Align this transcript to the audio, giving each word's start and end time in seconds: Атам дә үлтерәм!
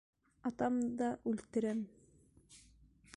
Атам 0.49 0.79
дә 1.01 1.09
үлтерәм! 1.33 1.85